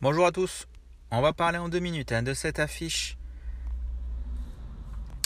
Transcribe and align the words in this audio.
Bonjour 0.00 0.26
à 0.26 0.32
tous, 0.32 0.66
on 1.10 1.22
va 1.22 1.32
parler 1.32 1.56
en 1.56 1.68
deux 1.68 1.78
minutes 1.78 2.12
hein, 2.12 2.22
de 2.22 2.34
cette 2.34 2.58
affiche 2.58 3.16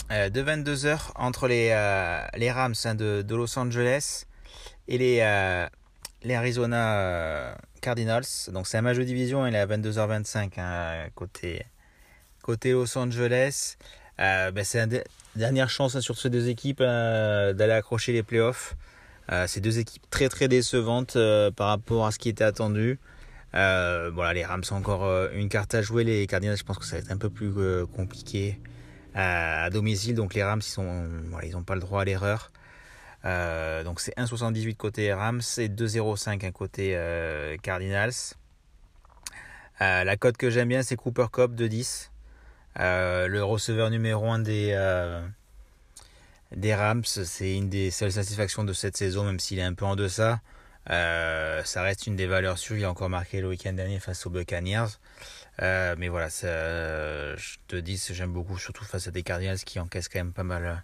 euh, 0.09 0.29
de 0.29 0.41
22h 0.41 1.11
entre 1.15 1.47
les, 1.47 1.71
euh, 1.71 2.51
Rams 2.53 2.75
hein, 2.85 2.95
de, 2.95 3.35
Los 3.35 3.59
Angeles 3.59 4.25
et 4.89 4.97
les, 4.97 5.19
euh, 5.21 5.67
Arizona 6.29 7.55
Cardinals. 7.81 8.25
Donc 8.51 8.67
c'est 8.67 8.77
un 8.77 8.81
match 8.81 8.97
de 8.97 9.03
division, 9.03 9.47
il 9.47 9.55
est 9.55 9.59
à 9.59 9.65
22h25 9.65 10.59
hein, 10.59 11.07
côté, 11.15 11.65
côté 12.43 12.73
Los 12.73 12.97
Angeles. 12.97 13.77
Ben, 14.17 14.63
c'est 14.65 14.81
une 14.81 15.01
dernière 15.37 15.69
chance 15.69 15.97
sur 16.01 16.17
ces 16.17 16.29
deux 16.29 16.49
équipes 16.49 16.79
d'aller 16.79 17.71
accrocher 17.71 18.11
les 18.11 18.23
playoffs. 18.23 18.75
c'est 19.47 19.61
deux 19.61 19.79
équipes 19.79 20.09
très 20.09 20.27
très 20.27 20.49
décevantes 20.49 21.17
par 21.55 21.69
rapport 21.69 22.05
à 22.05 22.11
ce 22.11 22.19
qui 22.19 22.27
était 22.27 22.43
attendu. 22.43 22.99
Euh, 23.55 24.11
voilà, 24.13 24.33
les 24.33 24.45
Rams 24.45 24.63
ont 24.71 24.75
encore 24.75 25.05
euh, 25.05 25.29
une 25.33 25.49
carte 25.49 25.73
à 25.73 25.81
jouer. 25.81 26.03
Les 26.03 26.27
Cardinals, 26.27 26.57
je 26.57 26.63
pense 26.63 26.77
que 26.77 26.85
ça 26.85 26.97
va 26.97 27.01
être 27.01 27.11
un 27.11 27.17
peu 27.17 27.29
plus 27.29 27.51
euh, 27.57 27.85
compliqué 27.85 28.59
à, 29.15 29.69
domicile. 29.69 30.15
Donc 30.15 30.33
les 30.33 30.43
Rams, 30.43 30.61
ils 31.43 31.51
n'ont 31.51 31.63
pas 31.63 31.75
le 31.75 31.81
droit 31.81 32.01
à 32.01 32.05
l'erreur. 32.05 32.51
Donc 33.23 33.99
c'est 33.99 34.15
1,78 34.17 34.75
côté 34.75 35.13
Rams 35.13 35.41
et 35.57 35.69
2,05 35.69 36.45
un 36.45 36.51
côté 36.51 36.97
Cardinals. 37.61 38.13
la 39.79 40.17
cote 40.17 40.37
que 40.37 40.49
j'aime 40.49 40.69
bien, 40.69 40.83
c'est 40.83 40.95
Cooper 40.95 41.27
Cup 41.31 41.55
de 41.55 41.67
10. 41.67 42.11
le 42.77 43.39
receveur 43.41 43.89
numéro 43.89 44.29
1 44.29 44.39
des, 44.39 44.73
des 46.55 46.73
Rams, 46.73 47.03
c'est 47.05 47.55
une 47.55 47.69
des 47.69 47.91
seules 47.91 48.11
satisfactions 48.11 48.63
de 48.63 48.73
cette 48.73 48.97
saison, 48.97 49.23
même 49.23 49.39
s'il 49.39 49.59
est 49.59 49.63
un 49.63 49.73
peu 49.73 49.85
en 49.85 49.95
deçà. 49.95 50.41
Euh, 50.89 51.63
ça 51.63 51.83
reste 51.83 52.07
une 52.07 52.15
des 52.15 52.25
valeurs 52.25 52.57
sûres. 52.57 52.77
Il 52.77 52.85
a 52.85 52.89
encore 52.89 53.09
marqué 53.09 53.41
le 53.41 53.49
week-end 53.49 53.73
dernier 53.73 53.99
face 53.99 54.25
aux 54.25 54.29
Buccaneers. 54.29 54.87
Euh, 55.61 55.95
mais 55.97 56.07
voilà, 56.07 56.29
je 56.29 57.57
te 57.67 57.75
dis, 57.75 58.01
j'aime 58.11 58.33
beaucoup, 58.33 58.57
surtout 58.57 58.85
face 58.85 59.07
à 59.07 59.11
des 59.11 59.23
Cardinals 59.23 59.59
qui 59.59 59.79
encaissent 59.79 60.09
quand 60.09 60.19
même 60.19 60.33
pas 60.33 60.43
mal, 60.43 60.83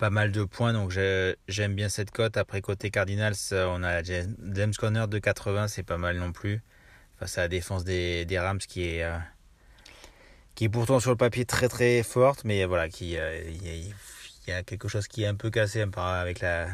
pas 0.00 0.10
mal 0.10 0.32
de 0.32 0.44
points. 0.44 0.72
Donc 0.72 0.90
j'aime 0.90 1.74
bien 1.74 1.88
cette 1.88 2.10
cote. 2.10 2.36
Après, 2.36 2.60
côté 2.62 2.90
Cardinals, 2.90 3.36
on 3.52 3.82
a 3.84 4.02
James 4.02 4.74
Conner 4.76 5.06
de 5.08 5.18
80, 5.18 5.68
c'est 5.68 5.82
pas 5.84 5.98
mal 5.98 6.16
non 6.18 6.32
plus. 6.32 6.62
Face 7.18 7.38
à 7.38 7.42
la 7.42 7.48
défense 7.48 7.84
des, 7.84 8.26
Rams 8.38 8.58
qui 8.58 8.82
est, 8.84 9.04
euh, 9.04 9.18
qui 10.54 10.64
est 10.64 10.68
pourtant 10.70 11.00
sur 11.00 11.10
le 11.10 11.16
papier 11.16 11.44
très 11.44 11.68
très 11.68 12.02
forte. 12.02 12.44
Mais 12.44 12.64
voilà, 12.64 12.88
qui, 12.88 13.12
il 13.12 14.48
y, 14.48 14.52
a 14.52 14.62
quelque 14.62 14.88
chose 14.88 15.06
qui 15.06 15.22
est 15.22 15.26
un 15.26 15.36
peu 15.36 15.50
cassé 15.50 15.84
avec 15.96 16.40
la 16.40 16.68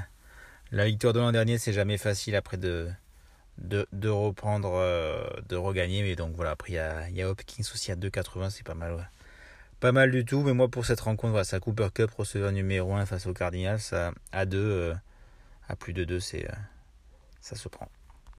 la 0.72 0.86
victoire 0.86 1.12
de 1.12 1.20
l'an 1.20 1.32
dernier, 1.32 1.58
c'est 1.58 1.72
jamais 1.72 1.96
facile 1.98 2.34
après 2.34 2.56
de, 2.56 2.90
de, 3.58 4.08
reprendre, 4.08 4.72
euh, 4.74 5.28
de 5.48 5.56
regagner. 5.56 6.02
Mais 6.02 6.16
donc 6.16 6.34
voilà, 6.34 6.52
après 6.52 6.72
il 6.72 6.74
y 6.74 6.78
a, 6.78 7.08
y 7.10 7.22
a 7.22 7.28
Hopkins 7.28 7.62
aussi 7.72 7.92
à 7.92 7.96
2,80, 7.96 8.50
c'est 8.50 8.64
pas 8.64 8.74
mal. 8.74 9.08
Pas 9.80 9.92
mal 9.92 10.10
du 10.10 10.24
tout, 10.24 10.42
mais 10.42 10.54
moi 10.54 10.68
pour 10.68 10.86
cette 10.86 11.00
rencontre, 11.00 11.32
voilà, 11.32 11.44
ça 11.44 11.60
Cooper 11.60 11.88
Cup, 11.92 12.10
receveur 12.12 12.50
numéro 12.50 12.94
1 12.94 13.04
face 13.04 13.26
au 13.26 13.34
Cardinals, 13.34 13.78
ça, 13.78 14.12
à 14.32 14.46
2, 14.46 14.58
euh, 14.58 14.94
à 15.68 15.76
plus 15.76 15.92
de 15.92 16.04
2, 16.04 16.18
c'est, 16.18 16.48
euh, 16.48 16.54
ça 17.42 17.56
se 17.56 17.68
prend. 17.68 17.88